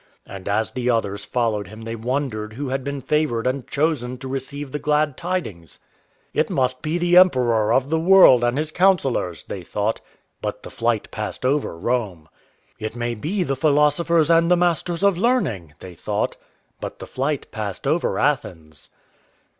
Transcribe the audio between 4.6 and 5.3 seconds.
the glad